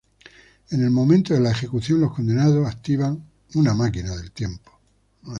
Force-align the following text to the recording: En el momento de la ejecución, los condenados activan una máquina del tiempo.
En 0.71 0.81
el 0.83 0.89
momento 0.89 1.35
de 1.35 1.41
la 1.41 1.51
ejecución, 1.51 2.01
los 2.01 2.15
condenados 2.15 2.65
activan 2.67 3.23
una 3.53 3.75
máquina 3.75 4.15
del 4.15 4.31
tiempo. 4.31 4.71